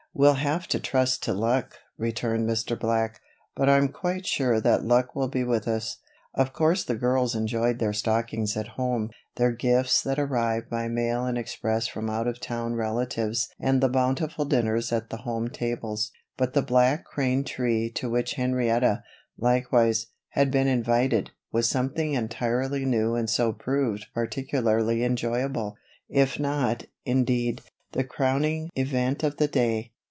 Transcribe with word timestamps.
"We'll 0.13 0.33
have 0.33 0.67
to 0.67 0.79
trust 0.79 1.23
to 1.23 1.33
luck," 1.33 1.77
returned 1.97 2.45
Mr. 2.47 2.77
Black, 2.77 3.21
"but 3.55 3.69
I'm 3.69 3.87
quite 3.87 4.25
sure 4.27 4.59
that 4.59 4.83
luck 4.83 5.15
will 5.15 5.29
be 5.29 5.45
with 5.45 5.69
us." 5.69 5.99
Of 6.33 6.51
course 6.51 6.83
the 6.83 6.95
girls 6.97 7.33
enjoyed 7.33 7.79
their 7.79 7.93
stockings 7.93 8.57
at 8.57 8.67
home, 8.75 9.11
their 9.37 9.53
gifts 9.53 10.01
that 10.03 10.19
arrived 10.19 10.69
by 10.69 10.89
mail 10.89 11.23
and 11.23 11.37
express 11.37 11.87
from 11.87 12.09
out 12.09 12.27
of 12.27 12.41
town 12.41 12.73
relatives 12.75 13.47
and 13.57 13.79
the 13.79 13.87
bountiful 13.87 14.43
dinners 14.43 14.91
at 14.91 15.09
the 15.11 15.19
home 15.23 15.49
tables. 15.49 16.11
But 16.35 16.53
the 16.53 16.61
Black 16.61 17.05
Crane 17.05 17.45
tree 17.45 17.89
to 17.91 18.09
which 18.09 18.33
Henrietta, 18.33 19.03
likewise, 19.37 20.07
had 20.31 20.51
been 20.51 20.67
invited, 20.67 21.31
was 21.53 21.69
something 21.69 22.15
entirely 22.15 22.83
new 22.83 23.15
and 23.15 23.29
so 23.29 23.53
proved 23.53 24.07
particularly 24.13 25.05
enjoyable; 25.05 25.77
if 26.09 26.37
not, 26.37 26.83
indeed, 27.05 27.61
the 27.93 28.03
crowning 28.03 28.69
event 28.75 29.23
of 29.23 29.37
the 29.37 29.47
day. 29.47 29.93